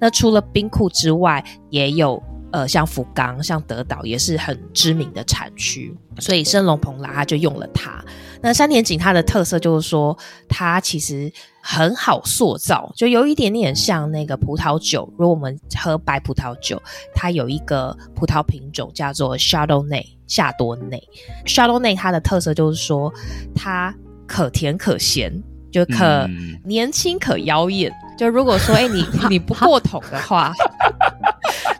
[0.00, 8.04] 那除了兵库之外，也有呃像福冈、像德岛也是很知名的产区，所以生龙蓬拉它就用了它。
[8.42, 10.16] 那山田锦它的特色就是说，
[10.48, 11.30] 它其实
[11.62, 15.06] 很好塑造，就有一点点像那个葡萄酒。
[15.18, 16.82] 如果我们喝白葡萄酒，
[17.14, 21.02] 它有一个葡萄品种叫做夏多内，夏多内。
[21.44, 23.12] 夏多内它的特色就是说，
[23.54, 23.94] 它
[24.26, 25.30] 可甜可咸，
[25.70, 26.26] 就可
[26.64, 27.90] 年轻可妖艳。
[27.90, 30.52] 嗯、就如果说，哎、欸，你 你不过桶的话。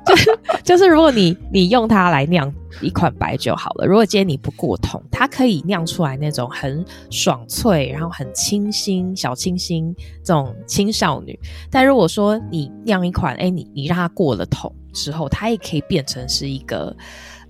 [0.07, 0.17] 就
[0.63, 11.39] 就是，如果你你用它来酿一款白酒好了，如果今天你不过桶，它可以酿出来那种很爽脆，然后很清新、小清新这种青少女。
[11.71, 16.95] 但如果说你酿一款，哎、欸，你你让它过了桶之后，它也可以变成是一个，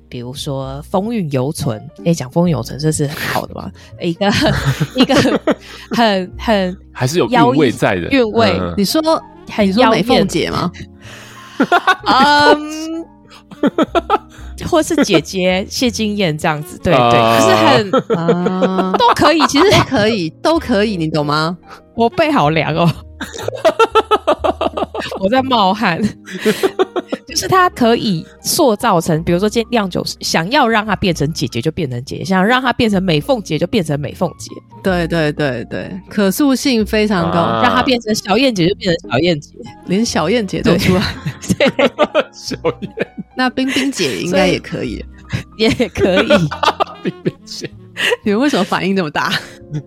[0.09, 1.79] 比如说风韵犹存。
[1.99, 3.71] 哎、欸，讲风韵犹存，这是很好的嘛？
[4.01, 4.27] 一个
[4.97, 5.15] 一个
[5.91, 8.57] 很很还是有韵味在的韵味。
[8.59, 9.01] 嗯、你说
[9.51, 10.71] 很你说美凤姐吗？
[12.07, 13.05] 嗯，
[14.69, 21.57] 或是姐姐谢金燕这样子，对对，啊、可是很啊，都可以，其实都可以，都可以，你懂吗？
[21.95, 22.91] 我背好凉哦，
[25.21, 26.01] 我在冒汗。
[27.27, 34.51] 就是它可以塑造成，比如说今天酿酒，想要让它变成姐姐就变成姐姐，想要让它变成美凤姐就变成美凤姐。
[34.83, 39.51] 对对对对，可塑性非常高，啊、让它变成小燕姐就变成小燕姐，
[39.87, 41.03] 连小燕姐都出来。
[41.59, 41.87] 对，对
[42.33, 42.91] 小燕，
[43.37, 45.05] 那冰冰姐应该也可以，
[45.59, 46.29] 也可以。
[47.03, 47.71] 冰冰姐。
[48.25, 49.33] 你们为什么反应这么大？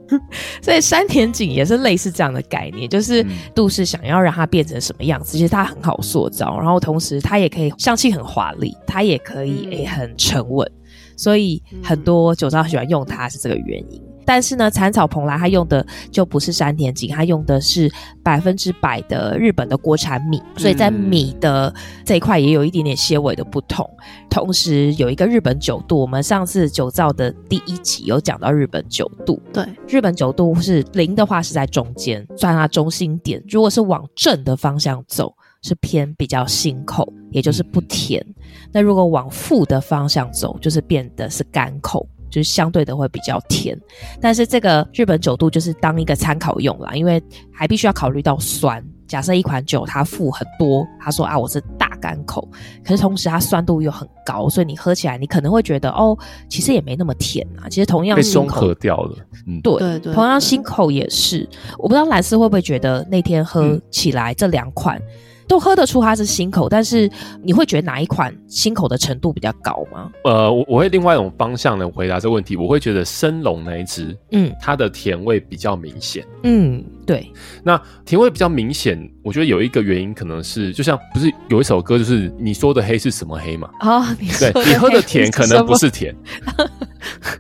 [0.62, 10.70] 所以山田锦也是类似这样的概念，就是杜氏想要让它变成什么样子，其实它很好塑造，然后同时它也可以香气很华丽，它也可以诶、欸、很沉稳，
[11.18, 14.02] 所以很多酒商喜欢用它是这个原因。
[14.26, 17.92] 但是呢，残草蓬莱它用的就不是山田锦，它用的是
[18.24, 21.74] 百分之百的日本的国产米，所以在米的
[22.06, 23.90] 这一块也有一点点些微的不同。
[24.30, 33.44] 同时有一个日本酒度，我们上次酒造的第一集有讲到日本酒度，对，日本酒度是零的话是在中间，算它中心点。
[33.48, 38.26] 如果是往正的方向走，是偏比较辛口，也就是不甜。
[38.72, 42.08] 那如果往负的方向走，就是变得是干口。
[42.34, 43.80] 就是相对的会比较甜，
[44.20, 47.22] 但是这个日本酒度就是当一个参考用啦，因为
[47.54, 48.84] 还必须要考虑到酸。
[49.06, 52.50] 假设一款酒它富很多，他说啊我是大干口，
[52.84, 56.18] 可是同时它酸度又很高，所以你喝起来你可能会觉得哦，
[56.50, 57.70] 其实也没那么甜啊。
[57.70, 59.16] 其实同样是被中和掉了，
[59.46, 61.48] 嗯，对对对，同样心口也是。
[61.78, 64.98] 我不知道兰斯会不会觉得那天喝起来这两款。
[64.98, 67.10] 嗯都喝得出它是新口，但是
[67.44, 70.12] 你会觉得哪一款新口的程度比较高吗？
[70.24, 77.32] 呃，我我会另外一种方向的回答这个问题，我会觉得生龙那一支，嗯，它的甜味比较明显，嗯，对。
[77.64, 83.70] 那甜味比较明显，我觉得有一个原因可能是，就像不是有一首歌，就是你说的黑是什么黑嘛？
[83.82, 86.16] 哦，你说你喝的甜可能不是甜，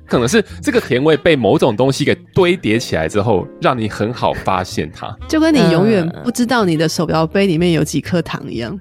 [0.06, 8.80] 可能是这个甜味被某种东西给堆叠起来之后，让你很好发现它， 就跟你永远不知道你的手摇杯里面有几颗糖一样，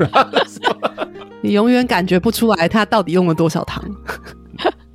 [1.42, 3.84] 你永远感觉不出来它到底用了多少糖。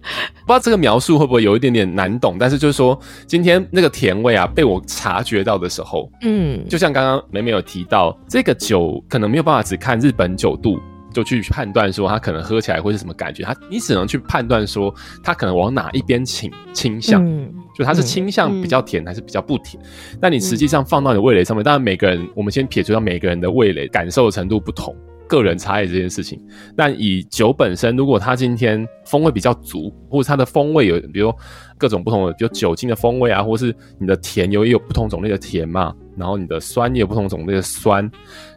[0.46, 10.80] 不知道这个描述会不会有一点点难懂，但是就是说，今天那个甜味啊，被我察觉到的时候，嗯，就像刚刚美美有提到，这个酒可能没有办法只看日本酒度
[11.14, 14.94] 就去判断说它可能喝起来会是什么感觉，它你只能去判断说
[15.24, 19.82] 它可能往哪一边倾倾向，嗯、就它是倾向比较甜还是比较不甜。
[19.84, 24.96] 嗯、但你实际上放到你的味蕾上面，当然每个人我们先撇除掉每个人的味蕾感受的程度不同。
[25.28, 26.40] 个人差异这件事情，
[26.76, 31.34] 但以酒本身，如果它今天风味比较足，或者它的风味有，比如
[31.78, 38.10] 各种不同的，比如酒精的风味啊，或是你的甜有也有不同种类的甜嘛，然后你的酸也有不同种类的酸，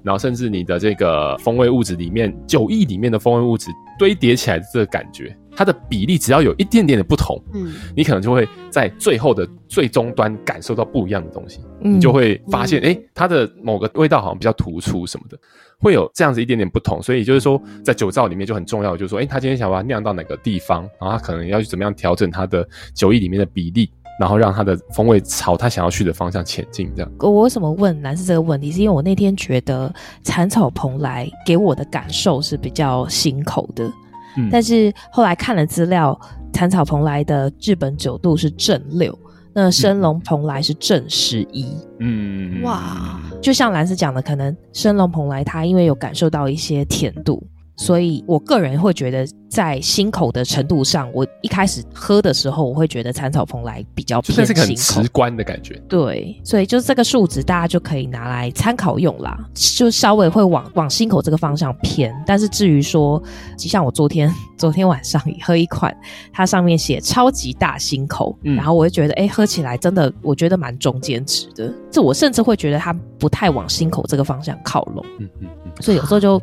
[0.02, 15.38] 然后甚至你的这个风味物质里面，酒液里面的风味物质堆叠起来的这个感觉，它的比例只要有一点点的不同，嗯，你可能就会在最后的最终端感受到不一样的东西，嗯，你就会发现，哎，它的某个味道好像比较突出什么的。
[15.80, 26.92] 会有这样子一点点不同，所以就是说，在酒造里面就很重要，就是说，哎，他今天想把它酿到哪个地方，然后他可能要去怎么样调整它的酒液里面的比例，然后让它的风味朝他想要去的方向前进。
[26.94, 27.10] 这样。
[27.20, 28.70] 我为什么问男士这个问题？
[28.70, 29.90] 是因为我那天觉得
[30.22, 33.90] 残草蓬莱给我的感受是比较辛口的，
[34.36, 36.18] 嗯，但是后来看了资料，
[36.52, 39.18] 残草蓬莱的日本酒度是正六。
[39.62, 41.66] 那生龙蓬莱是正十一，
[41.98, 47.46] 嗯，哇，就像兰斯讲的，可能生龙蓬莱它因为有感受到一些甜度。
[47.76, 55.74] 所以，我个人会觉得，在心口的程度上，我一开始喝的时候，我会觉得残草蓬莱比较偏心口，很直观的感觉。
[55.88, 62.14] 对，所以就是这个数值，大家就可以拿来参考用啦，就稍微会往往心口这个方向偏。
[62.24, 63.20] 但是至于说，
[63.58, 65.92] 就像我昨天昨天晚上也喝一款，
[66.32, 71.72] 它上面写超级大心口，嗯、然后我就觉得，哎、欸，喝起来真的，我觉得蛮中间值的。
[71.90, 75.04] 这我甚至会觉得它不太往心口这个方向靠拢。
[75.18, 76.40] 嗯嗯嗯，所以有时候就。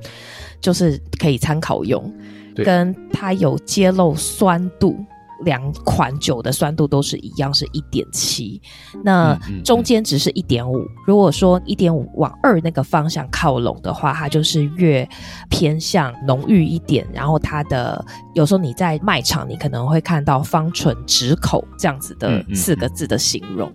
[0.60, 4.97] 就是可以参考用，对跟它有揭露酸度，
[5.43, 8.60] 两款酒的酸度都是一样，是一点七，
[9.03, 10.84] 那中间值是一点五。
[11.05, 15.08] 如果说一点五往二那个方向靠拢的话，它就是越
[15.49, 17.08] 偏向浓郁一点。
[17.14, 18.03] 然后它的
[18.34, 23.72] 有时候你在卖场，你可能会看到芳醇止口这样子的四个字的形容。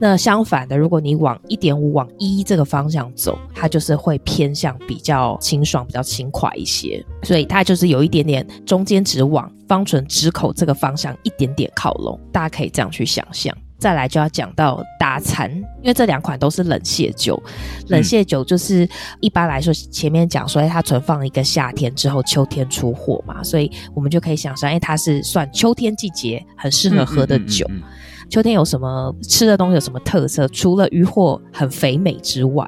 [0.00, 13.54] 那相反的，如果你往一点五往一这个方向走，它就是会偏向比较清爽、比较轻快一些，所以它就是有一点点中间值往方唇直口这个方向一点点靠拢，大家可以这样去想象。
[13.78, 15.50] 再来就要讲到打残，
[15.82, 17.42] 因为这两款都是冷泻酒，
[17.88, 18.88] 冷泻酒就是
[19.20, 27.66] 一般来说前面讲说它存放一个夏天之后秋天出货嘛，所以我们就可以想象，哎，它是算秋天季节很适合喝的酒。
[27.68, 27.82] 嗯嗯嗯嗯
[28.30, 29.74] 秋天有什么吃的东西？
[29.74, 30.46] 有什么特色？
[30.48, 32.64] 除了鱼获很肥美之外，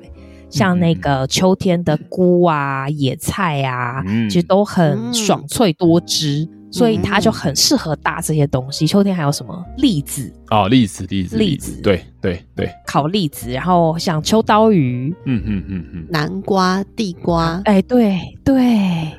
[0.51, 8.89] 像那个秋天的菇啊、野菜啊，嗯、其实都很爽脆多汁，嗯、所以它就很适合搭这些东西。
[8.89, 10.31] 秋天还有什么栗子？
[10.51, 19.13] 哦，栗子，栗子，栗子，对对对，烤栗子，然后像秋刀鱼，嗯嗯嗯嗯，南瓜、地瓜，哎，对对，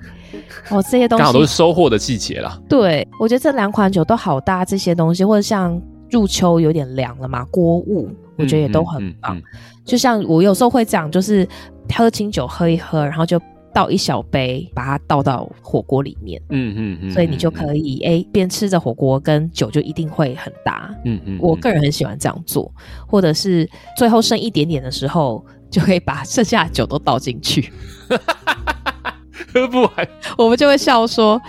[0.70, 2.60] 哦，这些东西刚好都是收获的季节啦。
[2.68, 5.82] 对，我觉得这两款酒都好搭这些东西，或者像。
[6.14, 8.08] 入秋有点凉了嘛，锅物
[8.38, 9.36] 我觉得也都很棒。
[9.36, 9.44] 嗯嗯嗯、
[9.84, 11.48] 就像我有时候会这样，就是
[11.96, 13.42] 喝清酒喝一喝，然后就
[13.74, 16.40] 倒一小杯，把它倒到火锅里面。
[16.50, 20.94] 嗯嗯嗯，所以你就可以哎，边吃着火锅跟酒就一定会很搭。
[21.04, 22.72] 嗯嗯，嗯我个人很喜欢这样做，
[23.08, 27.74] 或者是最后剩一点点的时候，就可以把剩下的酒都倒进去，
[29.52, 30.08] 喝不完，
[30.38, 31.42] 我们就会笑说。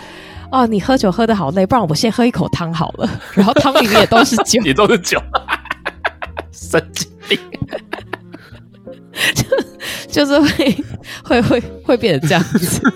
[0.51, 3.09] 哦，你喝酒喝的好累，不然我先喝一口汤好了。
[3.35, 5.21] 然后汤里面也都是酒，也都是酒，
[6.53, 7.39] 神经病，
[9.35, 9.45] 就
[10.09, 10.77] 就是会
[11.25, 12.81] 会会会变成这样子。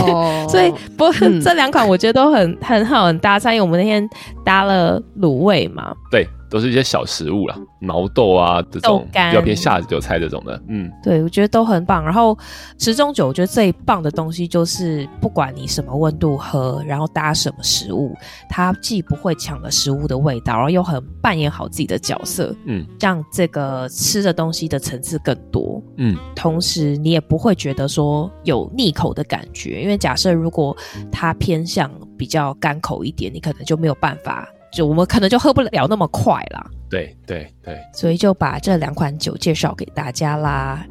[0.00, 3.54] 哦，所以不，嗯、这两款我觉得都很很好，很搭菜。
[3.54, 4.08] 因为我们那天
[4.44, 6.26] 搭了卤味嘛，对。
[6.50, 12.04] 都是一些小食物啦，毛豆啊这种比较偏下酒菜这种的，嗯，对，我觉得都很棒。
[12.04, 12.36] 然后
[12.78, 18.14] 十中酒，我觉得最棒的东西就是，不管你什么温度喝，然后搭什么食物，
[18.48, 30.76] 它既不会抢了食物的味道，然后又很扮演好自己的角色，嗯，让这个吃的东西的层次更多，嗯，同时你也不会觉得说有腻口的感觉，因为假设如果
[31.12, 34.48] 它偏向比较干口一点，你可能就没有办法。
[34.72, 40.84] 就我们可能就喝不了那么快啦，对对对，所以就把这两款酒介绍给大家啦。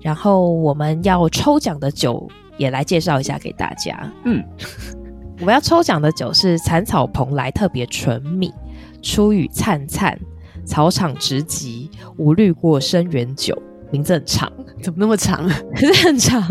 [0.00, 4.12] 然后我们要抽奖的酒也来介绍一下给大家。
[4.24, 4.44] 嗯，
[5.40, 8.52] 我们要抽奖的酒是残草蓬莱特别纯米
[9.00, 10.18] 初雨灿灿
[10.64, 13.56] 草场直击无滤过生源酒，
[13.90, 14.52] 名字很长，
[14.82, 15.48] 怎么那么长？
[15.74, 16.42] 可是很长。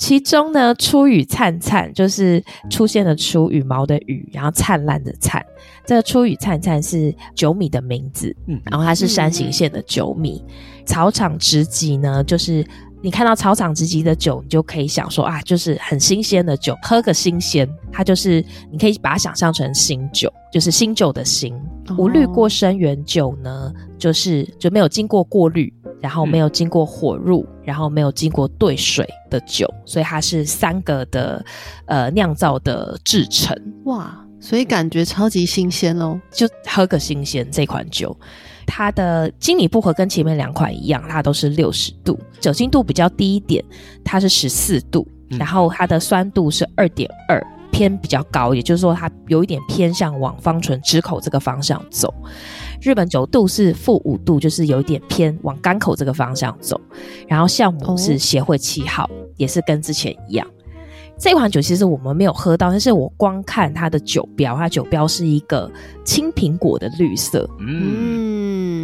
[0.00, 5.44] 其中呢，初雨灿灿就是出现了出羽毛的羽，然后灿烂的灿。
[5.84, 10.42] 这个出羽灿灿是酒米的名字，嗯，然后它是山形县的酒米。
[10.48, 12.64] 嗯、草场直击呢，就是
[13.02, 17.68] 你看到草场直击的酒，你就可以想说啊，就是很新鲜的酒，喝个新鲜。
[17.92, 18.42] 它就是
[18.72, 21.54] 你可以把它想象成新酒，就是新酒的新。
[21.98, 25.70] 无滤过生原酒呢，就是就没有经过过滤。
[26.00, 31.44] 然后没有经过火入，嗯、然后没有经过兑水的酒，所以它是三个的
[31.86, 33.56] 呃酿造的制成。
[33.84, 38.16] 哇，所以感觉超级新鲜哦，就喝个新鲜这款酒。
[38.66, 43.64] 它的精米步合跟前面两款一样，它都是六十度，酒精度比较低一点，
[44.04, 52.14] 它是十四度，嗯、然后它的酸度是二点二，偏比较高，也就是说它有一点偏向往芳醇之口这个方向走。
[52.80, 56.80] 日本酒度是负五度，就是有一点偏往干口这个方向走。
[57.28, 60.46] 然后酵母是协会七号，也是跟之前一样。
[61.18, 65.70] 这款酒其实我们没有喝到，但是我光看它的酒标，它酒标是一个
[66.02, 67.46] 青苹果的绿色。
[67.58, 68.19] 嗯，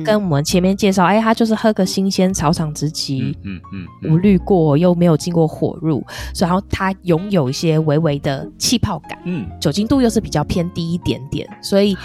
[0.07, 6.03] 跟我们前面介绍，哎，他就是喝个新鲜草场直击，嗯嗯，嗯无滤过又没有经过火入，
[6.39, 9.19] 然后它拥有一些微微的气泡感。
[9.25, 11.97] 嗯，酒精度又是比较偏低一点点，所以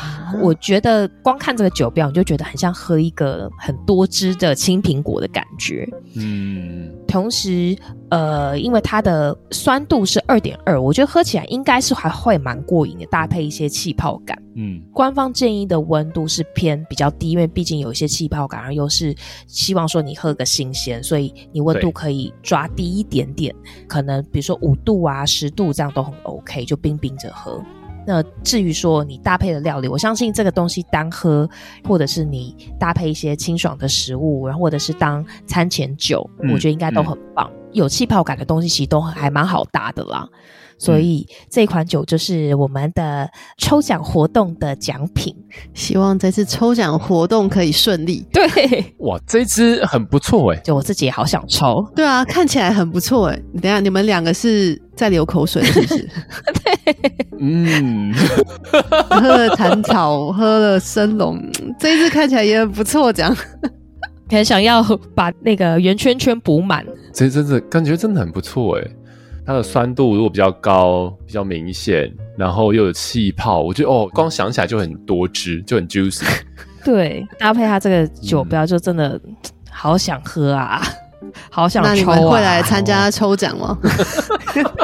[0.41, 5.87] 我觉得光看这个酒标，你就觉得很像喝一个很多汁的青苹果的感觉。
[6.15, 7.77] 嗯，同时。
[8.11, 14.37] 呃，因为它的酸度是二点二，我觉得喝起来应该是还会蛮过瘾的，搭配一些气泡感。
[14.55, 19.15] 嗯，官方建议的温度是偏比较低，因为毕竟有一些气泡感，而又是
[19.47, 23.55] 希望说你喝个新鲜，所以你温度可以抓低一点点，
[23.87, 27.63] 可能比如说五度啊、十度这样都很 OK，就冰冰着喝。
[28.05, 31.49] 那至于说你搭配的料理，我相信这个东西单喝，
[31.87, 37.49] 或者是你搭配一些清爽的食物，然后或者是当餐前酒，嗯、我觉得应该都很棒。
[37.53, 40.27] 嗯、有气泡感的东西其实都还蛮好搭的啦。
[40.77, 45.31] 所以这款酒就是我们的抽奖活动的奖品，
[45.75, 48.25] 希望这次抽奖活动可以顺利。
[48.33, 51.87] 对，哇，这支很不错哎，就我自己也好想抽。
[51.95, 53.39] 对啊，看起来很不错哎。
[53.61, 55.97] 等一下，你们两个是在流口水是不是？
[56.63, 58.11] 对，嗯，
[59.07, 61.39] 喝了蝉草，喝了生龙，
[61.79, 63.37] 这一支看起来也很不错，这样
[64.31, 64.81] 很想要
[65.13, 66.85] 把那个圆圈圈补满。
[67.13, 68.87] 这真的感觉真的很不错哎。
[69.43, 76.23] 它的酸度如果比较高，比较明显，然后又有气泡，我觉得哦，光想起来就很多汁，就很 juicy。
[76.85, 79.19] 对，搭配它这个酒标，就真的
[79.69, 80.79] 好想喝啊，
[81.21, 81.93] 嗯、 好想抽啊！
[81.93, 83.77] 那你们会来参加抽奖吗？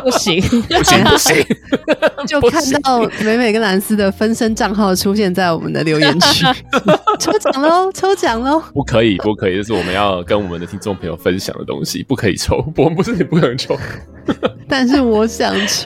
[0.11, 1.45] 不行，不行，不行！
[2.25, 6.45] 就看到美美跟蓝斯的分身账号出现在我们的留言区，
[7.19, 7.91] 抽奖喽！
[7.91, 8.61] 抽奖喽！
[8.73, 12.63] 不可以，不可以，这是我们要跟我们的听众朋友分享的东西，不可以抽。
[12.77, 13.77] 我们不是你不能抽。
[14.69, 15.85] 但是我想抽，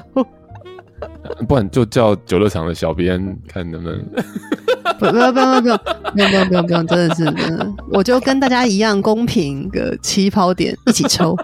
[1.48, 4.06] 不然就叫酒乐场的小编看能不能。
[5.00, 11.36] 不不不不不不不用不用不用不用，真的是真的，我就跟大家一样公平个起跑点一起抽。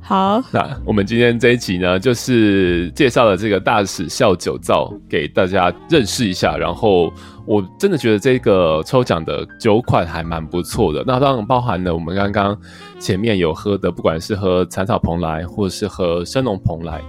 [0.00, 7.12] 好，那我们今天这一集呢，就是介绍了这个大使笑酒造给大家认识一下，然后。
[7.46, 12.58] 我真的觉得这个抽奖的酒款还蛮不错的，那当然包含了我们刚刚
[12.98, 17.02] 前面有喝的，不管是喝残草蓬莱或者是喝生龙蓬莱，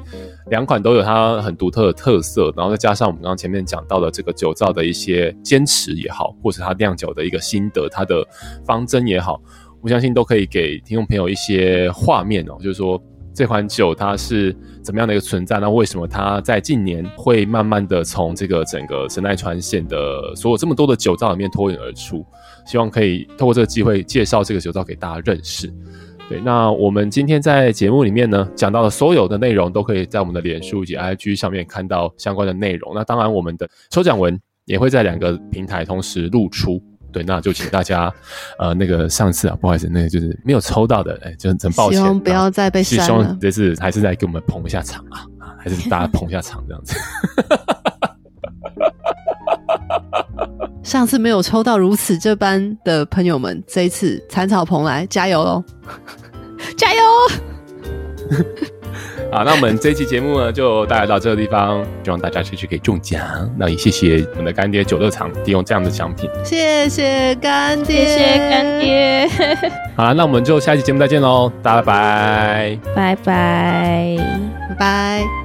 [0.50, 8.22] 两款都有它很独特的特色，然后再加上我们刚刚前面讲到的这个酒造的一些坚持也好，或者它酿酒的一个心得，它的
[8.66, 9.42] 方针也好，
[9.82, 13.02] 我相信都可以给听众朋友一些画面哦，就是说。
[13.36, 15.60] 这款酒它是怎么样的一个存在？
[15.60, 22.26] 那为什么它在近年会慢慢的从这个整个神奈川县的所有这么多的酒造里面脱颖而出？
[22.66, 25.72] 希望可以透过这个机会介绍这个酒造给大家认识。
[26.28, 32.94] 对，那我们今天在节目里面呢，讲到的所有的内容都可以在我们的脸书以及 IG 上面看到相关的内容。
[32.96, 36.82] 那当然，我们的抽奖文也会在两个平台同时露出。
[37.16, 38.14] 对，那就请大家，
[38.60, 43.06] 呃，那个上次啊，不好意思，那个就是没有抽到的，哎，就很抱歉，希望不要再被删了。
[43.06, 45.24] 希望这次还是再给我们捧一下场啊，
[45.58, 46.94] 还是大家捧一下场这样子。
[50.84, 55.64] 上次没有抽到如此这般的朋友们，这一次蚕草蓬莱加油喽，
[56.76, 57.02] 加油！
[59.36, 63.20] 好，那我们这一期节目呢，就带来到这个地方，希望大家继续可以中奖。
[63.58, 69.30] 那也谢谢我们的干爹九乐厂提供这样的奖品，谢谢干爹，谢谢干爹。
[69.98, 74.18] 好，那我们就下一期节目再见喽，大家拜拜，拜拜，
[74.70, 75.45] 拜拜。